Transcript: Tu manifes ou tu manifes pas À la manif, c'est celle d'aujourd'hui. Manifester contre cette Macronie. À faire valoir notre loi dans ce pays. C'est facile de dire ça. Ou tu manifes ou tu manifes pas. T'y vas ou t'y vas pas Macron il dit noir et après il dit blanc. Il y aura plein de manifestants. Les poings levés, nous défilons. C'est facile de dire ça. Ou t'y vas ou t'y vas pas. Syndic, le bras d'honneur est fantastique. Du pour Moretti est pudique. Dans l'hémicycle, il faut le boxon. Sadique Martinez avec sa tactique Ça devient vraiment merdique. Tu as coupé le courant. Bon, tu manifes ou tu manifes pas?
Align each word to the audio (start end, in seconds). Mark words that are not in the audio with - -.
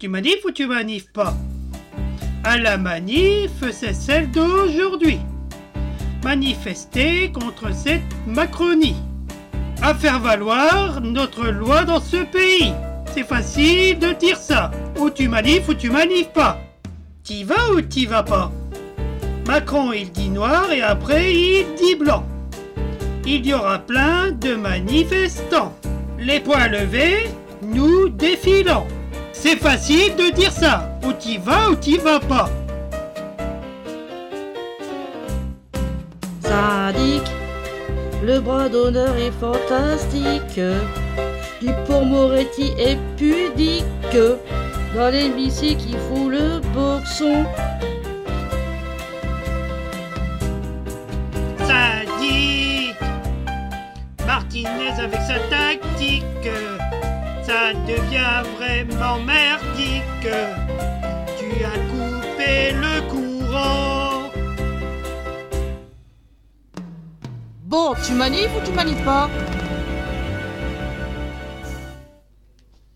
Tu 0.00 0.08
manifes 0.08 0.46
ou 0.46 0.50
tu 0.50 0.66
manifes 0.66 1.12
pas 1.12 1.34
À 2.42 2.56
la 2.56 2.78
manif, 2.78 3.50
c'est 3.70 3.92
celle 3.92 4.30
d'aujourd'hui. 4.30 5.18
Manifester 6.24 7.30
contre 7.30 7.74
cette 7.74 8.00
Macronie. 8.26 8.96
À 9.82 9.94
faire 9.94 10.18
valoir 10.18 11.02
notre 11.02 11.48
loi 11.48 11.84
dans 11.84 12.00
ce 12.00 12.16
pays. 12.16 12.72
C'est 13.14 13.28
facile 13.28 13.98
de 13.98 14.14
dire 14.14 14.38
ça. 14.38 14.70
Ou 14.98 15.10
tu 15.10 15.28
manifes 15.28 15.68
ou 15.68 15.74
tu 15.74 15.90
manifes 15.90 16.32
pas. 16.32 16.58
T'y 17.22 17.44
vas 17.44 17.70
ou 17.74 17.82
t'y 17.82 18.06
vas 18.06 18.22
pas 18.22 18.50
Macron 19.46 19.92
il 19.92 20.10
dit 20.12 20.30
noir 20.30 20.72
et 20.72 20.80
après 20.80 21.34
il 21.34 21.66
dit 21.74 21.96
blanc. 21.96 22.24
Il 23.26 23.44
y 23.44 23.52
aura 23.52 23.78
plein 23.80 24.30
de 24.30 24.54
manifestants. 24.54 25.74
Les 26.18 26.40
poings 26.40 26.68
levés, 26.68 27.28
nous 27.62 28.08
défilons. 28.08 28.86
C'est 29.42 29.56
facile 29.56 30.14
de 30.16 30.30
dire 30.34 30.52
ça. 30.52 30.86
Ou 31.02 31.14
t'y 31.14 31.38
vas 31.38 31.70
ou 31.70 31.74
t'y 31.74 31.96
vas 31.96 32.20
pas. 32.20 32.50
Syndic, 36.42 37.22
le 38.22 38.38
bras 38.40 38.68
d'honneur 38.68 39.16
est 39.16 39.32
fantastique. 39.40 40.60
Du 41.62 41.70
pour 41.86 42.04
Moretti 42.04 42.74
est 42.78 42.98
pudique. 43.16 43.84
Dans 44.94 45.08
l'hémicycle, 45.10 45.84
il 45.88 45.98
faut 46.10 46.28
le 46.28 46.60
boxon. 46.74 47.46
Sadique 51.66 52.94
Martinez 54.26 55.00
avec 55.02 55.20
sa 55.22 55.38
tactique 55.48 56.24
Ça 57.50 57.72
devient 57.72 58.44
vraiment 58.56 59.18
merdique. 59.18 60.30
Tu 61.36 61.64
as 61.64 61.78
coupé 61.90 62.70
le 62.70 62.94
courant. 63.10 64.30
Bon, 67.64 67.94
tu 68.06 68.12
manifes 68.12 68.54
ou 68.56 68.64
tu 68.64 68.70
manifes 68.70 69.04
pas? 69.04 69.28